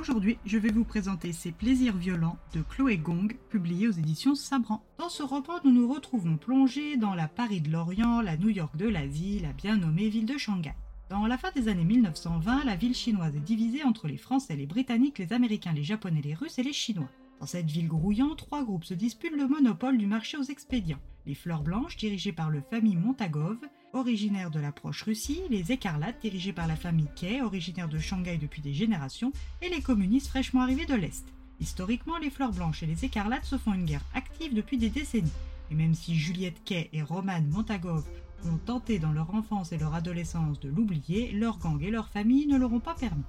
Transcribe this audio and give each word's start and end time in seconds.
Aujourd'hui, 0.00 0.38
je 0.46 0.56
vais 0.56 0.70
vous 0.70 0.84
présenter 0.84 1.30
Ces 1.30 1.52
plaisirs 1.52 1.94
violents 1.94 2.38
de 2.54 2.62
Chloé 2.62 2.96
Gong, 2.96 3.36
publié 3.50 3.86
aux 3.86 3.92
éditions 3.92 4.34
Sabran. 4.34 4.82
Dans 4.98 5.10
ce 5.10 5.22
roman, 5.22 5.60
nous 5.62 5.72
nous 5.72 5.92
retrouvons 5.92 6.38
plongés 6.38 6.96
dans 6.96 7.14
la 7.14 7.28
Paris 7.28 7.60
de 7.60 7.70
l'Orient, 7.70 8.22
la 8.22 8.38
New 8.38 8.48
York 8.48 8.74
de 8.78 8.88
l'Asie, 8.88 9.40
la 9.40 9.52
bien 9.52 9.76
nommée 9.76 10.08
ville 10.08 10.24
de 10.24 10.38
Shanghai. 10.38 10.72
Dans 11.10 11.26
la 11.26 11.36
fin 11.36 11.50
des 11.54 11.68
années 11.68 11.84
1920, 11.84 12.64
la 12.64 12.76
ville 12.76 12.94
chinoise 12.94 13.36
est 13.36 13.40
divisée 13.40 13.84
entre 13.84 14.08
les 14.08 14.16
Français, 14.16 14.56
les 14.56 14.64
Britanniques, 14.64 15.18
les 15.18 15.34
Américains, 15.34 15.74
les 15.74 15.84
Japonais, 15.84 16.22
les 16.24 16.34
Russes 16.34 16.58
et 16.58 16.62
les 16.62 16.72
Chinois. 16.72 17.10
Dans 17.38 17.46
cette 17.46 17.70
ville 17.70 17.88
grouillante, 17.88 18.38
trois 18.38 18.64
groupes 18.64 18.84
se 18.84 18.94
disputent 18.94 19.36
le 19.36 19.48
monopole 19.48 19.98
du 19.98 20.06
marché 20.06 20.38
aux 20.38 20.44
expédients. 20.44 21.00
Les 21.26 21.34
Fleurs 21.34 21.62
Blanches, 21.62 21.98
dirigées 21.98 22.32
par 22.32 22.48
le 22.48 22.62
famille 22.62 22.96
Montagov, 22.96 23.58
originaire 23.92 24.50
de 24.50 24.60
la 24.60 24.72
proche 24.72 25.02
Russie, 25.02 25.40
les 25.50 25.72
Écarlates, 25.72 26.20
dirigées 26.20 26.52
par 26.52 26.66
la 26.66 26.76
famille 26.76 27.08
Kay, 27.16 27.42
originaire 27.42 27.88
de 27.88 27.98
Shanghai 27.98 28.38
depuis 28.38 28.62
des 28.62 28.74
générations, 28.74 29.32
et 29.62 29.68
les 29.68 29.82
communistes 29.82 30.28
fraîchement 30.28 30.62
arrivés 30.62 30.86
de 30.86 30.94
l'Est. 30.94 31.26
Historiquement, 31.60 32.18
les 32.18 32.30
Fleurs 32.30 32.52
Blanches 32.52 32.82
et 32.82 32.86
les 32.86 33.04
Écarlates 33.04 33.44
se 33.44 33.58
font 33.58 33.74
une 33.74 33.84
guerre 33.84 34.04
active 34.14 34.54
depuis 34.54 34.78
des 34.78 34.90
décennies. 34.90 35.32
Et 35.70 35.74
même 35.74 35.94
si 35.94 36.14
Juliette 36.14 36.62
Kay 36.64 36.88
et 36.92 37.02
Roman 37.02 37.42
Montagov 37.50 38.04
ont 38.46 38.56
tenté 38.56 38.98
dans 38.98 39.12
leur 39.12 39.34
enfance 39.34 39.72
et 39.72 39.78
leur 39.78 39.94
adolescence 39.94 40.58
de 40.60 40.68
l'oublier, 40.68 41.32
leur 41.32 41.58
gang 41.58 41.82
et 41.82 41.90
leur 41.90 42.08
famille 42.08 42.46
ne 42.46 42.56
leur 42.56 42.72
ont 42.72 42.80
pas 42.80 42.94
permis. 42.94 43.24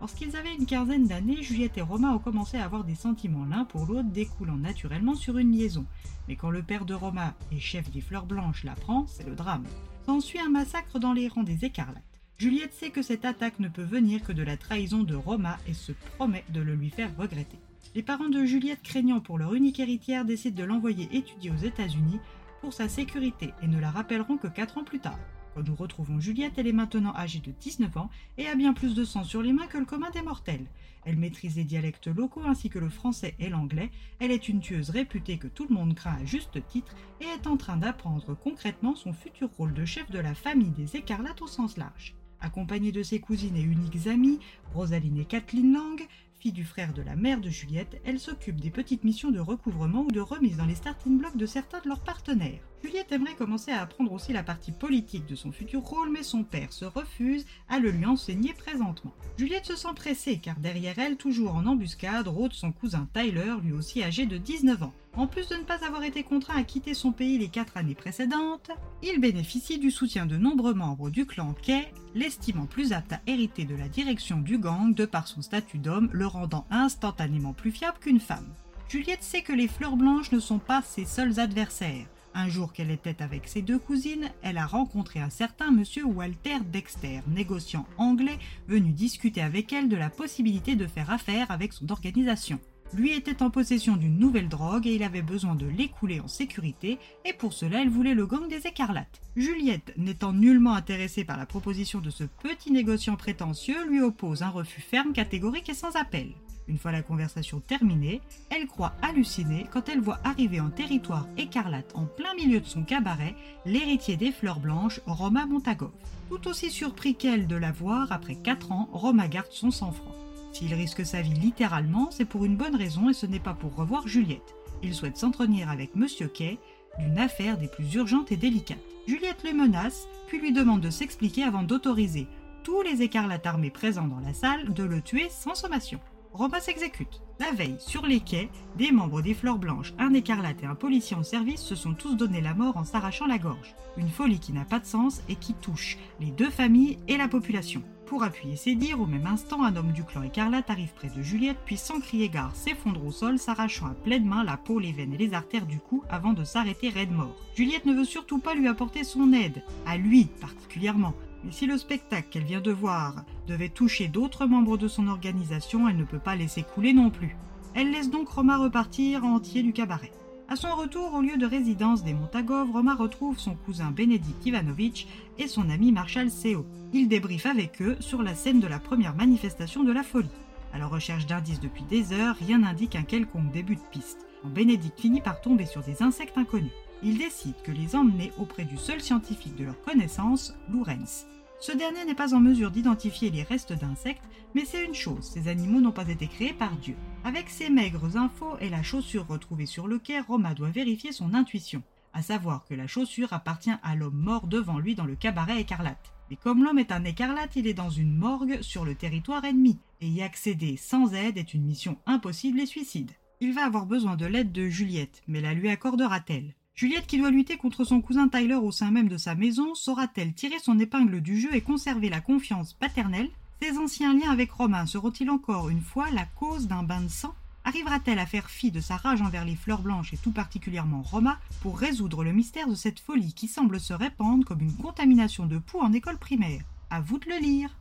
Lorsqu'ils 0.00 0.36
avaient 0.36 0.54
une 0.54 0.66
quinzaine 0.66 1.06
d'années, 1.06 1.42
Juliette 1.42 1.78
et 1.78 1.82
Romain 1.82 2.12
ont 2.12 2.18
commencé 2.18 2.58
à 2.58 2.64
avoir 2.64 2.84
des 2.84 2.94
sentiments 2.94 3.46
l'un 3.46 3.64
pour 3.64 3.86
l'autre 3.86 4.10
découlant 4.10 4.56
naturellement 4.56 5.14
sur 5.14 5.38
une 5.38 5.52
liaison. 5.52 5.86
Mais 6.28 6.36
quand 6.36 6.50
le 6.50 6.62
père 6.62 6.84
de 6.84 6.92
Romain 6.92 7.34
et 7.50 7.60
chef 7.60 7.90
des 7.90 8.02
Fleurs 8.02 8.26
Blanches 8.26 8.64
l'apprend, 8.64 9.06
c'est 9.06 9.26
le 9.26 9.34
drame. 9.34 9.64
S'ensuit 10.06 10.38
un 10.38 10.50
massacre 10.50 11.00
dans 11.00 11.12
les 11.12 11.26
rangs 11.26 11.42
des 11.42 11.64
Écarlates. 11.64 12.00
Juliette 12.38 12.72
sait 12.72 12.90
que 12.90 13.02
cette 13.02 13.24
attaque 13.24 13.58
ne 13.58 13.66
peut 13.66 13.82
venir 13.82 14.22
que 14.22 14.30
de 14.30 14.44
la 14.44 14.56
trahison 14.56 15.02
de 15.02 15.16
Romain 15.16 15.56
et 15.66 15.74
se 15.74 15.90
promet 16.14 16.44
de 16.50 16.60
le 16.60 16.76
lui 16.76 16.90
faire 16.90 17.10
regretter. 17.18 17.58
Les 17.96 18.04
parents 18.04 18.28
de 18.28 18.44
Juliette, 18.44 18.84
craignant 18.84 19.18
pour 19.18 19.36
leur 19.36 19.54
unique 19.54 19.80
héritière, 19.80 20.24
décident 20.24 20.62
de 20.62 20.62
l'envoyer 20.62 21.08
étudier 21.10 21.50
aux 21.50 21.56
États-Unis 21.56 22.20
pour 22.60 22.72
sa 22.72 22.88
sécurité 22.88 23.52
et 23.64 23.66
ne 23.66 23.80
la 23.80 23.90
rappelleront 23.90 24.36
que 24.36 24.46
4 24.46 24.78
ans 24.78 24.84
plus 24.84 25.00
tard. 25.00 25.18
Nous 25.64 25.74
retrouvons 25.74 26.20
Juliette, 26.20 26.58
elle 26.58 26.66
est 26.66 26.72
maintenant 26.72 27.14
âgée 27.14 27.38
de 27.38 27.50
19 27.50 27.96
ans 27.96 28.10
et 28.36 28.46
a 28.46 28.54
bien 28.54 28.74
plus 28.74 28.94
de 28.94 29.04
sang 29.04 29.24
sur 29.24 29.40
les 29.40 29.54
mains 29.54 29.66
que 29.66 29.78
le 29.78 29.86
commun 29.86 30.10
des 30.10 30.20
mortels. 30.20 30.66
Elle 31.06 31.16
maîtrise 31.16 31.56
les 31.56 31.64
dialectes 31.64 32.08
locaux 32.08 32.42
ainsi 32.44 32.68
que 32.68 32.78
le 32.78 32.90
français 32.90 33.34
et 33.38 33.48
l'anglais. 33.48 33.90
Elle 34.18 34.32
est 34.32 34.48
une 34.48 34.60
tueuse 34.60 34.90
réputée 34.90 35.38
que 35.38 35.46
tout 35.46 35.66
le 35.68 35.74
monde 35.74 35.94
craint 35.94 36.18
à 36.20 36.24
juste 36.26 36.58
titre 36.68 36.94
et 37.22 37.24
est 37.24 37.46
en 37.46 37.56
train 37.56 37.78
d'apprendre 37.78 38.34
concrètement 38.34 38.94
son 38.94 39.14
futur 39.14 39.48
rôle 39.56 39.72
de 39.72 39.86
chef 39.86 40.10
de 40.10 40.18
la 40.18 40.34
famille 40.34 40.72
des 40.72 40.96
écarlates 40.96 41.40
au 41.40 41.46
sens 41.46 41.78
large. 41.78 42.14
Accompagnée 42.40 42.92
de 42.92 43.02
ses 43.02 43.20
cousines 43.20 43.56
et 43.56 43.62
uniques 43.62 44.08
amies, 44.08 44.40
Rosaline 44.74 45.18
et 45.18 45.24
Kathleen 45.24 45.72
Lang, 45.72 46.06
fille 46.38 46.52
du 46.52 46.64
frère 46.64 46.92
de 46.92 47.00
la 47.00 47.16
mère 47.16 47.40
de 47.40 47.48
Juliette, 47.48 48.00
elle 48.04 48.20
s'occupe 48.20 48.60
des 48.60 48.70
petites 48.70 49.04
missions 49.04 49.30
de 49.30 49.40
recouvrement 49.40 50.02
ou 50.02 50.10
de 50.10 50.20
remise 50.20 50.58
dans 50.58 50.66
les 50.66 50.74
starting 50.74 51.18
blocks 51.18 51.38
de 51.38 51.46
certains 51.46 51.80
de 51.80 51.88
leurs 51.88 52.04
partenaires. 52.04 52.60
Juliette 52.82 53.10
aimerait 53.12 53.34
commencer 53.34 53.72
à 53.72 53.80
apprendre 53.80 54.12
aussi 54.12 54.32
la 54.32 54.42
partie 54.42 54.72
politique 54.72 55.26
de 55.26 55.34
son 55.34 55.50
futur 55.50 55.80
rôle, 55.80 56.10
mais 56.10 56.22
son 56.22 56.44
père 56.44 56.72
se 56.72 56.84
refuse 56.84 57.46
à 57.68 57.78
le 57.78 57.90
lui 57.90 58.04
enseigner 58.06 58.52
présentement. 58.52 59.14
Juliette 59.38 59.66
se 59.66 59.76
sent 59.76 59.94
pressée 59.96 60.38
car 60.38 60.56
derrière 60.56 60.98
elle, 60.98 61.16
toujours 61.16 61.54
en 61.54 61.66
embuscade, 61.66 62.28
rôde 62.28 62.52
son 62.52 62.72
cousin 62.72 63.08
Tyler, 63.12 63.54
lui 63.62 63.72
aussi 63.72 64.02
âgé 64.02 64.26
de 64.26 64.36
19 64.36 64.82
ans. 64.82 64.92
En 65.16 65.26
plus 65.26 65.48
de 65.48 65.56
ne 65.56 65.62
pas 65.62 65.84
avoir 65.84 66.04
été 66.04 66.22
contraint 66.22 66.58
à 66.58 66.62
quitter 66.62 66.92
son 66.92 67.10
pays 67.10 67.38
les 67.38 67.48
quatre 67.48 67.78
années 67.78 67.94
précédentes, 67.94 68.70
il 69.02 69.18
bénéficie 69.18 69.78
du 69.78 69.90
soutien 69.90 70.26
de 70.26 70.36
nombreux 70.36 70.74
membres 70.74 71.08
du 71.08 71.24
clan 71.24 71.54
Kay, 71.54 71.90
l'estimant 72.14 72.66
plus 72.66 72.92
apte 72.92 73.14
à 73.14 73.20
hériter 73.26 73.64
de 73.64 73.74
la 73.74 73.88
direction 73.88 74.40
du 74.40 74.58
gang 74.58 74.94
de 74.94 75.06
par 75.06 75.26
son 75.26 75.40
statut 75.40 75.78
d'homme, 75.78 76.10
le 76.12 76.26
rendant 76.26 76.66
instantanément 76.70 77.54
plus 77.54 77.70
fiable 77.70 77.98
qu'une 77.98 78.20
femme. 78.20 78.52
Juliette 78.88 79.22
sait 79.22 79.42
que 79.42 79.54
les 79.54 79.68
fleurs 79.68 79.96
blanches 79.96 80.32
ne 80.32 80.38
sont 80.38 80.58
pas 80.58 80.82
ses 80.82 81.06
seuls 81.06 81.40
adversaires. 81.40 82.06
Un 82.38 82.50
jour 82.50 82.74
qu'elle 82.74 82.90
était 82.90 83.22
avec 83.22 83.48
ses 83.48 83.62
deux 83.62 83.78
cousines, 83.78 84.30
elle 84.42 84.58
a 84.58 84.66
rencontré 84.66 85.20
un 85.20 85.30
certain 85.30 85.70
monsieur 85.70 86.04
Walter 86.04 86.58
Dexter, 86.70 87.22
négociant 87.28 87.86
anglais, 87.96 88.38
venu 88.68 88.92
discuter 88.92 89.40
avec 89.40 89.72
elle 89.72 89.88
de 89.88 89.96
la 89.96 90.10
possibilité 90.10 90.76
de 90.76 90.86
faire 90.86 91.10
affaire 91.10 91.50
avec 91.50 91.72
son 91.72 91.90
organisation. 91.90 92.60
Lui 92.94 93.12
était 93.12 93.42
en 93.42 93.50
possession 93.50 93.96
d'une 93.96 94.18
nouvelle 94.18 94.48
drogue 94.48 94.86
et 94.86 94.94
il 94.94 95.02
avait 95.02 95.22
besoin 95.22 95.54
de 95.54 95.66
l'écouler 95.66 96.20
en 96.20 96.28
sécurité, 96.28 96.98
et 97.24 97.32
pour 97.32 97.52
cela 97.52 97.82
il 97.82 97.90
voulait 97.90 98.14
le 98.14 98.26
gang 98.26 98.48
des 98.48 98.66
écarlates. 98.66 99.20
Juliette, 99.36 99.92
n'étant 99.96 100.32
nullement 100.32 100.74
intéressée 100.74 101.24
par 101.24 101.36
la 101.36 101.46
proposition 101.46 102.00
de 102.00 102.10
ce 102.10 102.24
petit 102.24 102.70
négociant 102.70 103.16
prétentieux, 103.16 103.86
lui 103.86 104.00
oppose 104.00 104.42
un 104.42 104.50
refus 104.50 104.80
ferme, 104.80 105.12
catégorique 105.12 105.68
et 105.68 105.74
sans 105.74 105.96
appel. 105.96 106.32
Une 106.68 106.78
fois 106.78 106.90
la 106.90 107.02
conversation 107.02 107.60
terminée, 107.60 108.20
elle 108.50 108.66
croit 108.66 108.94
halluciner 109.02 109.66
quand 109.72 109.88
elle 109.88 110.00
voit 110.00 110.18
arriver 110.24 110.58
en 110.58 110.70
territoire 110.70 111.28
écarlate 111.36 111.92
en 111.94 112.06
plein 112.06 112.34
milieu 112.34 112.60
de 112.60 112.66
son 112.66 112.82
cabaret 112.82 113.36
l'héritier 113.64 114.16
des 114.16 114.32
fleurs 114.32 114.58
blanches, 114.58 115.00
Roma 115.06 115.46
Montagov. 115.46 115.92
Tout 116.28 116.48
aussi 116.48 116.70
surpris 116.70 117.14
qu'elle 117.14 117.46
de 117.46 117.56
la 117.56 117.70
voir, 117.70 118.10
après 118.10 118.34
4 118.34 118.72
ans, 118.72 118.88
Roma 118.92 119.28
garde 119.28 119.52
son 119.52 119.70
sang-froid. 119.70 120.25
S'il 120.56 120.72
risque 120.72 121.04
sa 121.04 121.20
vie 121.20 121.34
littéralement, 121.34 122.08
c'est 122.10 122.24
pour 122.24 122.46
une 122.46 122.56
bonne 122.56 122.76
raison 122.76 123.10
et 123.10 123.12
ce 123.12 123.26
n'est 123.26 123.38
pas 123.38 123.52
pour 123.52 123.74
revoir 123.74 124.08
Juliette. 124.08 124.54
Il 124.82 124.94
souhaite 124.94 125.18
s'entretenir 125.18 125.68
avec 125.68 125.94
Monsieur 125.94 126.28
Kay 126.28 126.58
d'une 126.98 127.18
affaire 127.18 127.58
des 127.58 127.68
plus 127.68 127.92
urgentes 127.92 128.32
et 128.32 128.38
délicates. 128.38 128.78
Juliette 129.06 129.44
le 129.44 129.52
menace, 129.52 130.08
puis 130.28 130.40
lui 130.40 130.54
demande 130.54 130.80
de 130.80 130.88
s'expliquer 130.88 131.42
avant 131.42 131.62
d'autoriser 131.62 132.26
tous 132.64 132.80
les 132.80 133.02
écarlates 133.02 133.46
armés 133.46 133.68
présents 133.68 134.08
dans 134.08 134.20
la 134.20 134.32
salle 134.32 134.72
de 134.72 134.82
le 134.82 135.02
tuer 135.02 135.26
sans 135.28 135.54
sommation. 135.54 136.00
Roma 136.32 136.58
s'exécute. 136.58 137.20
La 137.38 137.52
veille, 137.52 137.76
sur 137.78 138.06
les 138.06 138.20
quais, 138.20 138.48
des 138.78 138.92
membres 138.92 139.20
des 139.20 139.34
Fleurs 139.34 139.58
Blanches, 139.58 139.92
un 139.98 140.14
écarlate 140.14 140.62
et 140.62 140.66
un 140.66 140.74
policier 140.74 141.18
en 141.18 141.22
service 141.22 141.60
se 141.60 141.74
sont 141.74 141.92
tous 141.92 142.14
donné 142.14 142.40
la 142.40 142.54
mort 142.54 142.78
en 142.78 142.84
s'arrachant 142.84 143.26
la 143.26 143.36
gorge. 143.36 143.74
Une 143.98 144.08
folie 144.08 144.40
qui 144.40 144.54
n'a 144.54 144.64
pas 144.64 144.80
de 144.80 144.86
sens 144.86 145.20
et 145.28 145.36
qui 145.36 145.52
touche 145.52 145.98
les 146.18 146.30
deux 146.30 146.50
familles 146.50 146.98
et 147.08 147.18
la 147.18 147.28
population. 147.28 147.82
Pour 148.06 148.22
appuyer 148.22 148.54
ses 148.54 148.76
dires, 148.76 149.00
au 149.00 149.06
même 149.06 149.26
instant, 149.26 149.64
un 149.64 149.74
homme 149.74 149.90
du 149.90 150.04
clan 150.04 150.22
écarlate 150.22 150.70
arrive 150.70 150.94
près 150.94 151.08
de 151.08 151.22
Juliette, 151.22 151.58
puis 151.66 151.76
sans 151.76 151.98
crier 151.98 152.28
gare 152.28 152.54
s'effondre 152.54 153.04
au 153.04 153.10
sol, 153.10 153.36
s'arrachant 153.36 153.86
à 153.86 153.94
pleine 153.94 154.24
main 154.24 154.44
la 154.44 154.56
peau, 154.56 154.78
les 154.78 154.92
veines 154.92 155.12
et 155.14 155.18
les 155.18 155.34
artères 155.34 155.66
du 155.66 155.80
cou 155.80 156.04
avant 156.08 156.32
de 156.32 156.44
s'arrêter 156.44 156.88
raide 156.88 157.10
mort. 157.10 157.36
Juliette 157.56 157.84
ne 157.84 157.94
veut 157.94 158.04
surtout 158.04 158.38
pas 158.38 158.54
lui 158.54 158.68
apporter 158.68 159.02
son 159.02 159.32
aide, 159.32 159.64
à 159.86 159.96
lui 159.96 160.26
particulièrement, 160.40 161.14
mais 161.42 161.50
si 161.50 161.66
le 161.66 161.78
spectacle 161.78 162.28
qu'elle 162.30 162.44
vient 162.44 162.60
de 162.60 162.70
voir 162.70 163.24
devait 163.48 163.68
toucher 163.70 164.06
d'autres 164.06 164.46
membres 164.46 164.78
de 164.78 164.86
son 164.86 165.08
organisation, 165.08 165.88
elle 165.88 165.96
ne 165.96 166.04
peut 166.04 166.20
pas 166.20 166.36
laisser 166.36 166.62
couler 166.62 166.92
non 166.92 167.10
plus. 167.10 167.36
Elle 167.74 167.90
laisse 167.90 168.10
donc 168.10 168.28
Roma 168.28 168.56
repartir 168.56 169.24
entier 169.24 169.64
du 169.64 169.72
cabaret. 169.72 170.12
À 170.48 170.54
son 170.54 170.76
retour 170.76 171.12
au 171.12 171.22
lieu 171.22 171.36
de 171.36 171.44
résidence 171.44 172.04
des 172.04 172.14
Montagov, 172.14 172.70
Roma 172.70 172.94
retrouve 172.94 173.36
son 173.36 173.56
cousin 173.56 173.90
Benedikt 173.90 174.46
Ivanovitch 174.46 175.08
et 175.38 175.48
son 175.48 175.68
ami 175.70 175.90
Marshall 175.90 176.30
Seo. 176.30 176.64
Il 176.92 177.08
débriefe 177.08 177.46
avec 177.46 177.82
eux 177.82 177.96
sur 177.98 178.22
la 178.22 178.36
scène 178.36 178.60
de 178.60 178.68
la 178.68 178.78
première 178.78 179.16
manifestation 179.16 179.82
de 179.82 179.90
la 179.90 180.04
folie. 180.04 180.30
À 180.72 180.78
la 180.78 180.86
recherche 180.86 181.26
d'indices 181.26 181.58
depuis 181.58 181.82
des 181.90 182.12
heures, 182.12 182.36
rien 182.36 182.58
n'indique 182.58 182.94
un 182.94 183.02
quelconque 183.02 183.50
début 183.50 183.74
de 183.74 183.80
piste. 183.90 184.24
Benedict 184.44 185.00
finit 185.00 185.20
par 185.20 185.40
tomber 185.40 185.66
sur 185.66 185.82
des 185.82 186.00
insectes 186.00 186.38
inconnus. 186.38 186.70
Il 187.02 187.18
décide 187.18 187.60
que 187.64 187.72
les 187.72 187.96
emmener 187.96 188.30
auprès 188.38 188.64
du 188.64 188.76
seul 188.76 189.00
scientifique 189.00 189.56
de 189.56 189.64
leur 189.64 189.80
connaissance, 189.80 190.54
Lorenz. 190.72 191.26
Ce 191.58 191.72
dernier 191.72 192.04
n'est 192.04 192.14
pas 192.14 192.34
en 192.34 192.40
mesure 192.40 192.70
d'identifier 192.70 193.30
les 193.30 193.42
restes 193.42 193.72
d'insectes, 193.72 194.22
mais 194.54 194.64
c'est 194.64 194.84
une 194.84 194.94
chose, 194.94 195.24
ces 195.24 195.48
animaux 195.48 195.80
n'ont 195.80 195.90
pas 195.90 196.08
été 196.08 196.28
créés 196.28 196.52
par 196.52 196.70
Dieu. 196.76 196.94
Avec 197.26 197.50
ces 197.50 197.70
maigres 197.70 198.16
infos 198.16 198.56
et 198.60 198.68
la 198.68 198.84
chaussure 198.84 199.26
retrouvée 199.26 199.66
sur 199.66 199.88
le 199.88 199.98
quai, 199.98 200.20
Roma 200.20 200.54
doit 200.54 200.70
vérifier 200.70 201.10
son 201.10 201.34
intuition, 201.34 201.82
à 202.12 202.22
savoir 202.22 202.64
que 202.64 202.74
la 202.74 202.86
chaussure 202.86 203.32
appartient 203.32 203.74
à 203.82 203.96
l'homme 203.96 204.14
mort 204.14 204.46
devant 204.46 204.78
lui 204.78 204.94
dans 204.94 205.06
le 205.06 205.16
cabaret 205.16 205.60
écarlate. 205.60 206.12
Mais 206.30 206.36
comme 206.36 206.62
l'homme 206.62 206.78
est 206.78 206.92
un 206.92 207.02
écarlate, 207.02 207.56
il 207.56 207.66
est 207.66 207.74
dans 207.74 207.90
une 207.90 208.14
morgue 208.16 208.62
sur 208.62 208.84
le 208.84 208.94
territoire 208.94 209.44
ennemi, 209.44 209.76
et 210.00 210.06
y 210.06 210.22
accéder 210.22 210.76
sans 210.76 211.14
aide 211.14 211.36
est 211.36 211.52
une 211.52 211.64
mission 211.64 211.98
impossible 212.06 212.60
et 212.60 212.66
suicide. 212.66 213.10
Il 213.40 213.54
va 213.54 213.64
avoir 213.64 213.86
besoin 213.86 214.14
de 214.14 214.26
l'aide 214.26 214.52
de 214.52 214.68
Juliette, 214.68 215.24
mais 215.26 215.40
la 215.40 215.52
lui 215.52 215.68
accordera-t-elle? 215.68 216.54
Juliette, 216.76 217.08
qui 217.08 217.18
doit 217.18 217.32
lutter 217.32 217.56
contre 217.56 217.82
son 217.82 218.02
cousin 218.02 218.28
Tyler 218.28 218.54
au 218.54 218.70
sein 218.70 218.92
même 218.92 219.08
de 219.08 219.16
sa 219.16 219.34
maison, 219.34 219.74
saura-t-elle 219.74 220.32
tirer 220.32 220.60
son 220.60 220.78
épingle 220.78 221.20
du 221.20 221.40
jeu 221.40 221.52
et 221.56 221.60
conserver 221.60 222.08
la 222.08 222.20
confiance 222.20 222.72
paternelle? 222.72 223.30
Ses 223.62 223.78
anciens 223.78 224.12
liens 224.12 224.30
avec 224.30 224.52
Romain 224.52 224.84
seront-ils 224.86 225.30
encore 225.30 225.70
une 225.70 225.80
fois 225.80 226.10
la 226.10 226.24
cause 226.24 226.68
d'un 226.68 226.82
bain 226.82 227.00
de 227.00 227.08
sang? 227.08 227.34
Arrivera-t-elle 227.64 228.18
à 228.18 228.26
faire 228.26 228.50
fi 228.50 228.70
de 228.70 228.80
sa 228.80 228.96
rage 228.96 229.22
envers 229.22 229.44
les 229.44 229.56
fleurs 229.56 229.80
blanches 229.80 230.12
et 230.12 230.18
tout 230.18 230.30
particulièrement 230.30 231.02
Roma 231.02 231.40
pour 231.62 231.78
résoudre 231.78 232.22
le 232.22 232.32
mystère 232.32 232.68
de 232.68 232.74
cette 232.74 233.00
folie 233.00 233.32
qui 233.32 233.48
semble 233.48 233.80
se 233.80 233.94
répandre 233.94 234.44
comme 234.44 234.60
une 234.60 234.76
contamination 234.76 235.46
de 235.46 235.58
poux 235.58 235.80
en 235.80 235.92
école 235.92 236.18
primaire? 236.18 236.62
À 236.90 237.00
vous 237.00 237.18
de 237.18 237.28
le 237.28 237.38
lire. 237.38 237.76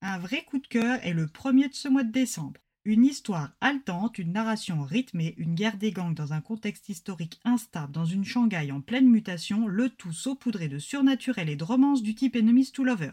Un 0.00 0.18
vrai 0.18 0.44
coup 0.44 0.58
de 0.58 0.66
cœur 0.66 0.98
est 1.02 1.12
le 1.12 1.26
premier 1.26 1.68
de 1.68 1.74
ce 1.74 1.88
mois 1.88 2.04
de 2.04 2.12
décembre. 2.12 2.60
Une 2.86 3.04
histoire 3.04 3.50
haletante, 3.60 4.16
une 4.16 4.30
narration 4.30 4.84
rythmée, 4.84 5.34
une 5.38 5.56
guerre 5.56 5.76
des 5.76 5.90
gangs 5.90 6.14
dans 6.14 6.32
un 6.32 6.40
contexte 6.40 6.88
historique 6.88 7.40
instable, 7.44 7.92
dans 7.92 8.04
une 8.04 8.24
Shanghai 8.24 8.70
en 8.70 8.80
pleine 8.80 9.08
mutation, 9.08 9.66
le 9.66 9.90
tout 9.90 10.12
saupoudré 10.12 10.68
de 10.68 10.78
surnaturel 10.78 11.48
et 11.48 11.56
de 11.56 11.64
romance 11.64 12.00
du 12.00 12.14
type 12.14 12.36
Enemies 12.36 12.70
to 12.70 12.84
Lover. 12.84 13.10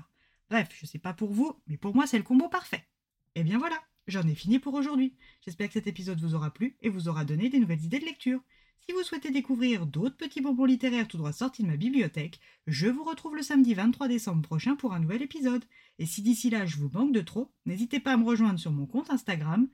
Bref, 0.52 0.70
je 0.80 0.86
sais 0.86 1.00
pas 1.00 1.14
pour 1.14 1.34
vous, 1.34 1.60
mais 1.66 1.78
pour 1.78 1.96
moi 1.96 2.06
c'est 2.06 2.20
le 2.20 2.24
combo 2.24 2.50
parfait. 2.50 2.86
Et 3.34 3.40
eh 3.40 3.44
bien 3.44 3.58
voilà, 3.58 3.82
j'en 4.06 4.28
ai 4.28 4.36
fini 4.36 4.60
pour 4.60 4.76
aujourd'hui. 4.76 5.16
J'espère 5.44 5.70
que 5.70 5.74
cet 5.74 5.88
épisode 5.88 6.22
vous 6.22 6.36
aura 6.36 6.54
plu 6.54 6.78
et 6.84 6.90
vous 6.90 7.08
aura 7.08 7.26
donné 7.26 7.50
des 7.50 7.60
nouvelles 7.60 7.84
idées 7.84 7.98
de 7.98 8.06
lecture. 8.06 8.42
Si 8.86 8.92
vous 8.92 9.04
souhaitez 9.04 9.32
découvrir 9.32 9.86
d'autres 9.86 10.18
petits 10.18 10.42
bonbons 10.42 10.66
littéraires 10.66 11.08
tout 11.08 11.18
droit 11.18 11.32
sortis 11.32 11.64
de 11.64 11.68
ma 11.68 11.78
bibliothèque, 11.78 12.42
je 12.68 12.88
vous 12.88 13.06
retrouve 13.06 13.38
le 13.38 13.42
samedi 13.42 13.74
23 13.74 14.10
décembre 14.10 14.42
prochain 14.42 14.76
pour 14.76 14.94
un 14.94 15.00
nouvel 15.00 15.22
épisode. 15.22 15.64
Et 16.00 16.06
si 16.06 16.22
d'ici 16.22 16.50
là 16.50 16.66
je 16.66 16.78
vous 16.78 16.90
manque 16.90 17.14
de 17.14 17.22
trop, 17.22 17.50
n'hésitez 17.66 18.02
pas 18.02 18.12
à 18.14 18.18
me 18.18 18.26
rejoindre 18.26 18.60
sur 18.60 18.72
mon 18.72 18.86
compte 18.86 19.10
Instagram, 19.10 19.70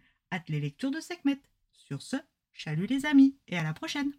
les 0.47 0.59
lectures 0.59 0.91
de 0.91 0.99
Sekhmet. 0.99 1.41
Sur 1.73 2.03
ce, 2.03 2.17
chalut 2.53 2.85
les 2.85 3.07
amis 3.07 3.35
et 3.47 3.57
à 3.57 3.63
la 3.63 3.73
prochaine! 3.73 4.13